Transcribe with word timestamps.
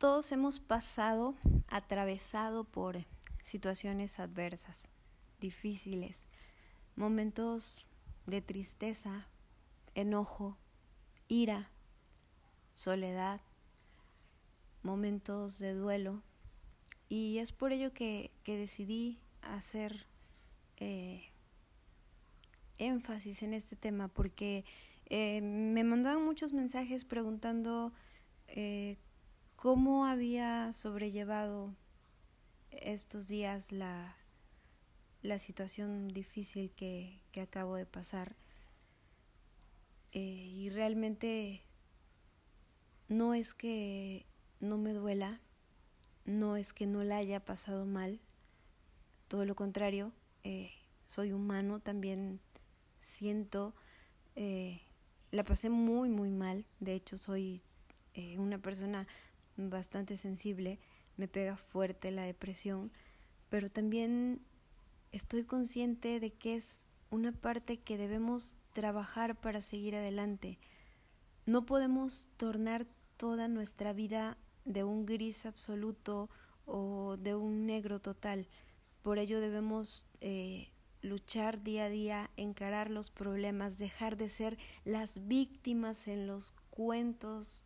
Todos 0.00 0.32
hemos 0.32 0.60
pasado, 0.60 1.34
atravesado 1.68 2.64
por 2.64 3.04
situaciones 3.42 4.18
adversas, 4.18 4.88
difíciles, 5.40 6.26
momentos 6.96 7.86
de 8.24 8.40
tristeza, 8.40 9.26
enojo, 9.94 10.56
ira, 11.28 11.70
soledad, 12.72 13.42
momentos 14.82 15.58
de 15.58 15.74
duelo. 15.74 16.22
Y 17.10 17.36
es 17.36 17.52
por 17.52 17.70
ello 17.74 17.92
que, 17.92 18.30
decidí 18.46 19.20
hacer 19.42 20.06
eh, 20.78 21.24
énfasis 22.78 23.42
en 23.42 23.52
este 23.52 23.76
tema, 23.76 24.08
porque 24.08 24.64
eh, 25.10 25.42
me 25.42 25.84
mandaban 25.84 26.24
muchos 26.24 26.54
mensajes 26.54 27.04
preguntando 27.04 27.92
eh, 28.48 28.96
cómo 29.60 30.06
había 30.06 30.72
sobrellevado 30.72 31.74
estos 32.70 33.28
días 33.28 33.72
la, 33.72 34.16
la 35.20 35.38
situación 35.38 36.08
difícil 36.08 36.70
que, 36.70 37.20
que 37.30 37.42
acabo 37.42 37.76
de 37.76 37.84
pasar. 37.84 38.36
Eh, 40.12 40.18
y 40.18 40.70
realmente 40.70 41.62
no 43.08 43.34
es 43.34 43.52
que 43.52 44.24
no 44.60 44.78
me 44.78 44.94
duela, 44.94 45.42
no 46.24 46.56
es 46.56 46.72
que 46.72 46.86
no 46.86 47.04
la 47.04 47.18
haya 47.18 47.44
pasado 47.44 47.84
mal, 47.84 48.18
todo 49.28 49.44
lo 49.44 49.54
contrario, 49.56 50.10
eh, 50.42 50.70
soy 51.06 51.32
humano, 51.32 51.80
también 51.80 52.40
siento, 53.02 53.74
eh, 54.36 54.80
la 55.32 55.44
pasé 55.44 55.68
muy, 55.68 56.08
muy 56.08 56.30
mal, 56.30 56.64
de 56.80 56.94
hecho 56.94 57.18
soy 57.18 57.62
una 58.36 58.58
persona 58.58 59.06
bastante 59.56 60.16
sensible, 60.16 60.78
me 61.16 61.28
pega 61.28 61.56
fuerte 61.56 62.10
la 62.10 62.22
depresión, 62.22 62.90
pero 63.48 63.68
también 63.68 64.40
estoy 65.12 65.44
consciente 65.44 66.20
de 66.20 66.32
que 66.32 66.56
es 66.56 66.86
una 67.10 67.32
parte 67.32 67.78
que 67.78 67.98
debemos 67.98 68.56
trabajar 68.72 69.40
para 69.40 69.60
seguir 69.60 69.96
adelante. 69.96 70.58
No 71.46 71.66
podemos 71.66 72.28
tornar 72.36 72.86
toda 73.16 73.48
nuestra 73.48 73.92
vida 73.92 74.38
de 74.64 74.84
un 74.84 75.04
gris 75.04 75.46
absoluto 75.46 76.30
o 76.64 77.16
de 77.16 77.34
un 77.34 77.66
negro 77.66 78.00
total. 78.00 78.46
Por 79.02 79.18
ello 79.18 79.40
debemos 79.40 80.06
eh, 80.20 80.68
luchar 81.02 81.62
día 81.62 81.84
a 81.84 81.88
día, 81.88 82.30
encarar 82.36 82.90
los 82.90 83.10
problemas, 83.10 83.78
dejar 83.78 84.16
de 84.16 84.28
ser 84.28 84.58
las 84.84 85.26
víctimas 85.26 86.06
en 86.06 86.26
los 86.26 86.52
cuentos 86.70 87.62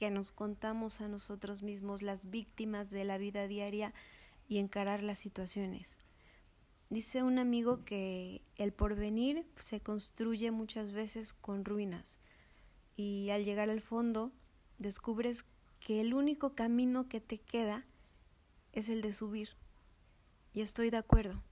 que 0.00 0.10
nos 0.10 0.32
contamos 0.32 1.02
a 1.02 1.08
nosotros 1.08 1.62
mismos, 1.62 2.00
las 2.00 2.30
víctimas 2.30 2.90
de 2.90 3.04
la 3.04 3.18
vida 3.18 3.46
diaria 3.46 3.92
y 4.48 4.56
encarar 4.56 5.02
las 5.02 5.18
situaciones. 5.18 5.98
Dice 6.88 7.22
un 7.22 7.38
amigo 7.38 7.84
que 7.84 8.40
el 8.56 8.72
porvenir 8.72 9.46
se 9.56 9.80
construye 9.80 10.50
muchas 10.52 10.92
veces 10.92 11.34
con 11.34 11.66
ruinas 11.66 12.18
y 12.96 13.28
al 13.28 13.44
llegar 13.44 13.68
al 13.68 13.82
fondo 13.82 14.32
descubres 14.78 15.44
que 15.80 16.00
el 16.00 16.14
único 16.14 16.54
camino 16.54 17.06
que 17.06 17.20
te 17.20 17.36
queda 17.36 17.84
es 18.72 18.88
el 18.88 19.02
de 19.02 19.12
subir. 19.12 19.50
Y 20.54 20.62
estoy 20.62 20.88
de 20.88 20.96
acuerdo. 20.96 21.42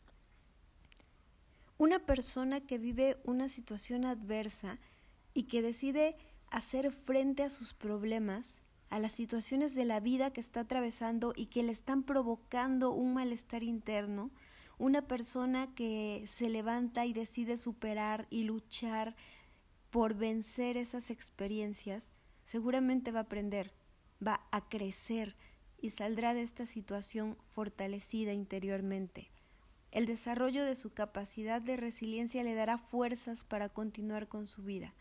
Una 1.77 1.99
persona 1.99 2.63
que 2.63 2.79
vive 2.79 3.19
una 3.25 3.51
situación 3.51 4.07
adversa 4.07 4.79
y 5.35 5.43
que 5.45 5.61
decide 5.61 6.17
hacer 6.51 6.91
frente 6.93 7.43
a 7.43 7.51
sus 7.51 7.75
problemas, 7.75 8.63
a 8.91 8.99
las 8.99 9.13
situaciones 9.13 9.75
de 9.75 9.85
la 9.85 10.01
vida 10.01 10.33
que 10.33 10.41
está 10.41 10.61
atravesando 10.61 11.33
y 11.37 11.47
que 11.47 11.63
le 11.63 11.73
están 11.73 12.03
provocando 12.03 12.91
un 12.93 13.15
malestar 13.15 13.63
interno, 13.63 14.31
una 14.79 15.03
persona 15.03 15.75
que 15.75 16.23
se 16.27 16.49
levanta 16.49 17.05
y 17.05 17.13
decide 17.13 17.57
superar 17.57 18.27
y 18.31 18.45
luchar 18.45 19.17
por 19.91 20.15
vencer 20.15 20.77
esas 20.77 21.11
experiencias, 21.11 22.13
seguramente 22.45 23.11
va 23.11 23.21
a 23.21 23.23
aprender, 23.23 23.73
va 24.25 24.47
a 24.51 24.69
crecer 24.69 25.37
y 25.81 25.91
saldrá 25.91 26.35
de 26.35 26.43
esta 26.43 26.67
situación 26.67 27.37
fortalecida 27.49 28.33
interiormente. 28.33 29.31
El 29.91 30.07
desarrollo 30.07 30.65
de 30.65 30.75
su 30.75 30.93
capacidad 30.93 31.63
de 31.63 31.77
resiliencia 31.77 32.43
le 32.45 32.55
dará 32.55 32.79
fuerzas 32.79 33.45
para 33.45 33.69
continuar 33.69 34.29
con 34.29 34.47
su 34.47 34.63
vida. 34.63 34.95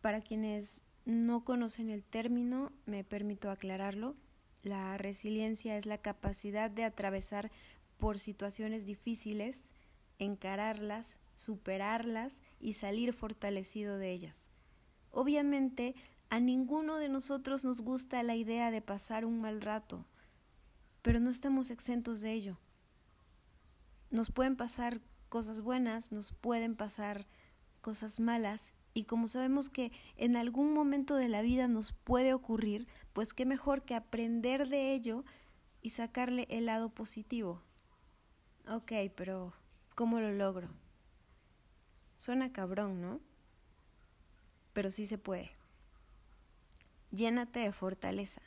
Para 0.00 0.20
quienes 0.20 0.82
no 1.04 1.44
conocen 1.44 1.90
el 1.90 2.04
término, 2.04 2.72
me 2.84 3.04
permito 3.04 3.50
aclararlo. 3.50 4.16
La 4.62 4.98
resiliencia 4.98 5.76
es 5.76 5.86
la 5.86 5.98
capacidad 5.98 6.70
de 6.70 6.84
atravesar 6.84 7.50
por 7.98 8.18
situaciones 8.18 8.86
difíciles, 8.86 9.70
encararlas, 10.18 11.18
superarlas 11.36 12.42
y 12.60 12.72
salir 12.72 13.12
fortalecido 13.12 13.98
de 13.98 14.10
ellas. 14.10 14.50
Obviamente, 15.10 15.94
a 16.28 16.40
ninguno 16.40 16.96
de 16.96 17.08
nosotros 17.08 17.64
nos 17.64 17.80
gusta 17.80 18.22
la 18.22 18.34
idea 18.34 18.70
de 18.70 18.82
pasar 18.82 19.24
un 19.24 19.40
mal 19.40 19.60
rato, 19.60 20.04
pero 21.02 21.20
no 21.20 21.30
estamos 21.30 21.70
exentos 21.70 22.20
de 22.20 22.32
ello. 22.32 22.58
Nos 24.10 24.32
pueden 24.32 24.56
pasar 24.56 25.00
cosas 25.28 25.60
buenas, 25.60 26.10
nos 26.10 26.32
pueden 26.32 26.74
pasar 26.74 27.26
cosas 27.80 28.18
malas 28.18 28.72
y 28.96 29.04
como 29.04 29.28
sabemos 29.28 29.68
que 29.68 29.92
en 30.16 30.36
algún 30.36 30.72
momento 30.72 31.16
de 31.16 31.28
la 31.28 31.42
vida 31.42 31.68
nos 31.68 31.92
puede 31.92 32.32
ocurrir, 32.32 32.88
pues 33.12 33.34
qué 33.34 33.44
mejor 33.44 33.82
que 33.82 33.94
aprender 33.94 34.70
de 34.70 34.94
ello 34.94 35.22
y 35.82 35.90
sacarle 35.90 36.46
el 36.48 36.64
lado 36.64 36.88
positivo. 36.88 37.60
Ok, 38.66 38.92
pero 39.14 39.52
¿cómo 39.94 40.18
lo 40.18 40.32
logro? 40.32 40.70
Suena 42.16 42.54
cabrón, 42.54 43.02
¿no? 43.02 43.20
Pero 44.72 44.90
sí 44.90 45.06
se 45.06 45.18
puede. 45.18 45.50
Llénate 47.10 47.60
de 47.60 47.72
fortaleza. 47.72 48.40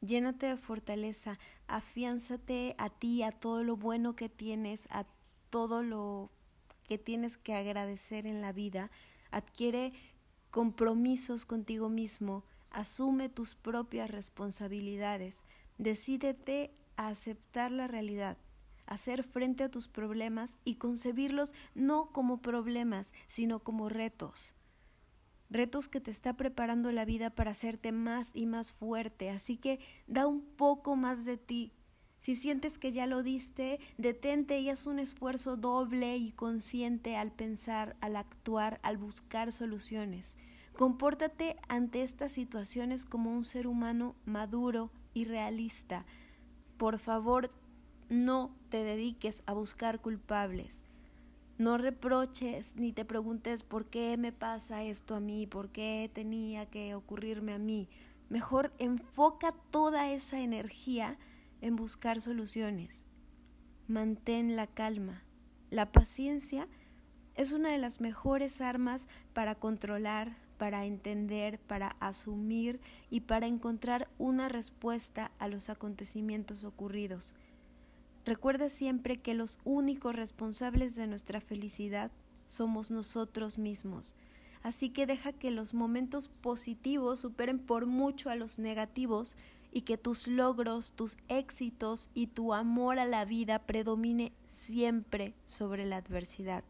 Llénate 0.00 0.46
de 0.46 0.56
fortaleza, 0.56 1.38
afiánzate 1.66 2.74
a 2.78 2.88
ti, 2.88 3.22
a 3.22 3.32
todo 3.32 3.64
lo 3.64 3.76
bueno 3.76 4.16
que 4.16 4.30
tienes, 4.30 4.88
a 4.90 5.04
todo 5.50 5.82
lo 5.82 6.30
que 6.84 6.98
tienes 6.98 7.36
que 7.36 7.54
agradecer 7.54 8.26
en 8.26 8.40
la 8.40 8.52
vida, 8.52 8.90
adquiere 9.30 9.92
compromisos 10.50 11.46
contigo 11.46 11.88
mismo, 11.88 12.44
asume 12.70 13.28
tus 13.28 13.54
propias 13.54 14.10
responsabilidades, 14.10 15.44
decídete 15.78 16.72
a 16.96 17.08
aceptar 17.08 17.72
la 17.72 17.88
realidad, 17.88 18.36
hacer 18.86 19.22
frente 19.22 19.64
a 19.64 19.70
tus 19.70 19.88
problemas 19.88 20.60
y 20.64 20.76
concebirlos 20.76 21.54
no 21.74 22.10
como 22.12 22.40
problemas, 22.40 23.12
sino 23.28 23.60
como 23.60 23.88
retos. 23.88 24.54
Retos 25.50 25.88
que 25.88 26.00
te 26.00 26.10
está 26.10 26.36
preparando 26.36 26.90
la 26.92 27.04
vida 27.04 27.30
para 27.30 27.52
hacerte 27.52 27.92
más 27.92 28.30
y 28.34 28.46
más 28.46 28.72
fuerte, 28.72 29.30
así 29.30 29.56
que 29.56 29.78
da 30.06 30.26
un 30.26 30.42
poco 30.42 30.96
más 30.96 31.24
de 31.24 31.36
ti, 31.36 31.72
si 32.24 32.36
sientes 32.36 32.78
que 32.78 32.90
ya 32.90 33.06
lo 33.06 33.22
diste, 33.22 33.78
detente 33.98 34.58
y 34.58 34.70
haz 34.70 34.86
un 34.86 34.98
esfuerzo 34.98 35.58
doble 35.58 36.16
y 36.16 36.32
consciente 36.32 37.18
al 37.18 37.30
pensar, 37.30 37.96
al 38.00 38.16
actuar, 38.16 38.80
al 38.82 38.96
buscar 38.96 39.52
soluciones. 39.52 40.38
Compórtate 40.74 41.56
ante 41.68 42.02
estas 42.02 42.32
situaciones 42.32 43.04
como 43.04 43.30
un 43.30 43.44
ser 43.44 43.66
humano 43.66 44.14
maduro 44.24 44.90
y 45.12 45.26
realista. 45.26 46.06
Por 46.78 46.98
favor, 46.98 47.50
no 48.08 48.56
te 48.70 48.82
dediques 48.84 49.42
a 49.44 49.52
buscar 49.52 50.00
culpables. 50.00 50.82
No 51.58 51.76
reproches 51.76 52.74
ni 52.76 52.94
te 52.94 53.04
preguntes 53.04 53.64
por 53.64 53.84
qué 53.84 54.16
me 54.16 54.32
pasa 54.32 54.82
esto 54.82 55.14
a 55.14 55.20
mí, 55.20 55.46
por 55.46 55.68
qué 55.68 56.10
tenía 56.10 56.64
que 56.64 56.94
ocurrirme 56.94 57.52
a 57.52 57.58
mí. 57.58 57.86
Mejor 58.30 58.72
enfoca 58.78 59.52
toda 59.70 60.10
esa 60.10 60.40
energía 60.40 61.18
en 61.64 61.76
buscar 61.76 62.20
soluciones. 62.20 63.06
Mantén 63.88 64.54
la 64.54 64.66
calma. 64.66 65.24
La 65.70 65.92
paciencia 65.92 66.68
es 67.36 67.52
una 67.52 67.70
de 67.70 67.78
las 67.78 68.02
mejores 68.02 68.60
armas 68.60 69.08
para 69.32 69.54
controlar, 69.54 70.36
para 70.58 70.84
entender, 70.84 71.58
para 71.58 71.96
asumir 72.00 72.80
y 73.08 73.20
para 73.20 73.46
encontrar 73.46 74.10
una 74.18 74.50
respuesta 74.50 75.32
a 75.38 75.48
los 75.48 75.70
acontecimientos 75.70 76.64
ocurridos. 76.64 77.32
Recuerda 78.26 78.68
siempre 78.68 79.22
que 79.22 79.32
los 79.32 79.58
únicos 79.64 80.14
responsables 80.14 80.94
de 80.96 81.06
nuestra 81.06 81.40
felicidad 81.40 82.12
somos 82.46 82.90
nosotros 82.90 83.56
mismos. 83.56 84.14
Así 84.64 84.88
que 84.88 85.06
deja 85.06 85.34
que 85.34 85.50
los 85.50 85.74
momentos 85.74 86.28
positivos 86.28 87.20
superen 87.20 87.58
por 87.58 87.84
mucho 87.84 88.30
a 88.30 88.34
los 88.34 88.58
negativos 88.58 89.36
y 89.70 89.82
que 89.82 89.98
tus 89.98 90.26
logros, 90.26 90.92
tus 90.92 91.18
éxitos 91.28 92.08
y 92.14 92.28
tu 92.28 92.54
amor 92.54 92.98
a 92.98 93.04
la 93.04 93.26
vida 93.26 93.58
predomine 93.58 94.32
siempre 94.48 95.34
sobre 95.44 95.84
la 95.84 95.98
adversidad. 95.98 96.64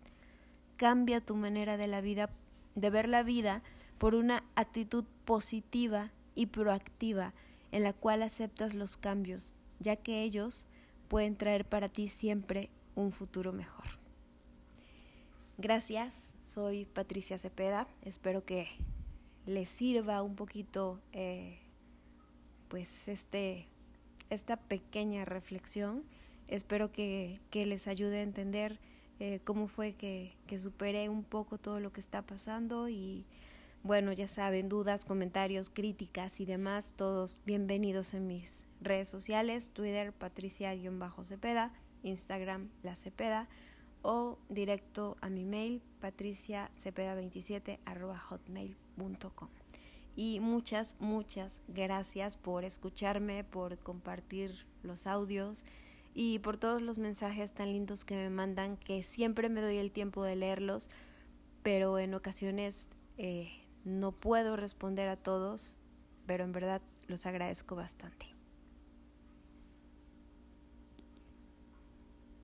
Cambia 0.76 1.20
tu 1.20 1.36
manera 1.36 1.76
de 1.76 1.86
la 1.86 2.00
vida, 2.00 2.30
de 2.74 2.90
ver 2.90 3.08
la 3.08 3.22
vida 3.22 3.62
por 3.98 4.16
una 4.16 4.42
actitud 4.56 5.04
positiva 5.24 6.10
y 6.34 6.46
proactiva 6.46 7.32
en 7.70 7.84
la 7.84 7.92
cual 7.92 8.24
aceptas 8.24 8.74
los 8.74 8.96
cambios, 8.96 9.52
ya 9.78 9.94
que 9.94 10.24
ellos 10.24 10.66
pueden 11.06 11.36
traer 11.36 11.64
para 11.64 11.88
ti 11.88 12.08
siempre 12.08 12.70
un 12.96 13.12
futuro 13.12 13.52
mejor. 13.52 14.03
Gracias, 15.56 16.34
soy 16.42 16.84
Patricia 16.84 17.38
Cepeda, 17.38 17.86
espero 18.02 18.44
que 18.44 18.66
les 19.46 19.68
sirva 19.68 20.20
un 20.22 20.34
poquito 20.34 21.00
eh, 21.12 21.60
pues 22.66 23.06
este, 23.06 23.68
esta 24.30 24.56
pequeña 24.56 25.24
reflexión, 25.24 26.02
espero 26.48 26.90
que, 26.90 27.38
les 27.52 27.86
ayude 27.86 28.18
a 28.18 28.22
entender 28.22 28.80
eh, 29.20 29.38
cómo 29.44 29.68
fue 29.68 29.92
que, 29.92 30.34
que 30.48 30.58
superé 30.58 31.08
un 31.08 31.22
poco 31.22 31.56
todo 31.56 31.78
lo 31.78 31.92
que 31.92 32.00
está 32.00 32.22
pasando 32.22 32.88
y 32.88 33.24
bueno, 33.84 34.12
ya 34.12 34.26
saben, 34.26 34.68
dudas, 34.68 35.04
comentarios, 35.04 35.70
críticas 35.70 36.40
y 36.40 36.46
demás, 36.46 36.94
todos 36.96 37.40
bienvenidos 37.46 38.12
en 38.14 38.26
mis 38.26 38.64
redes 38.80 39.08
sociales, 39.08 39.70
Twitter 39.70 40.12
Patricia-Cepeda, 40.12 41.72
Instagram 42.02 42.70
La 42.82 42.96
Cepeda 42.96 43.48
o 44.04 44.38
directo 44.50 45.16
a 45.22 45.30
mi 45.30 45.44
mail 45.46 45.82
patriciacepeda27 46.00 47.78
hotmail.com. 48.28 49.48
Y 50.14 50.38
muchas, 50.40 50.94
muchas 51.00 51.62
gracias 51.66 52.36
por 52.36 52.64
escucharme, 52.64 53.42
por 53.44 53.78
compartir 53.78 54.66
los 54.82 55.06
audios 55.06 55.64
y 56.12 56.38
por 56.40 56.58
todos 56.58 56.82
los 56.82 56.98
mensajes 56.98 57.52
tan 57.52 57.72
lindos 57.72 58.04
que 58.04 58.14
me 58.14 58.30
mandan, 58.30 58.76
que 58.76 59.02
siempre 59.02 59.48
me 59.48 59.62
doy 59.62 59.78
el 59.78 59.90
tiempo 59.90 60.22
de 60.22 60.36
leerlos, 60.36 60.90
pero 61.62 61.98
en 61.98 62.14
ocasiones 62.14 62.90
eh, 63.16 63.50
no 63.84 64.12
puedo 64.12 64.54
responder 64.54 65.08
a 65.08 65.16
todos, 65.16 65.76
pero 66.26 66.44
en 66.44 66.52
verdad 66.52 66.82
los 67.08 67.24
agradezco 67.24 67.74
bastante. 67.74 68.33